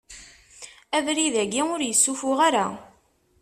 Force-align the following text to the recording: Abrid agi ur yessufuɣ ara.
Abrid 0.97 1.35
agi 1.43 1.61
ur 1.73 1.81
yessufuɣ 1.83 2.39
ara. 2.47 2.65